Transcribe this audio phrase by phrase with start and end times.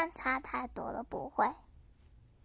[0.00, 1.44] 但差太多了不会。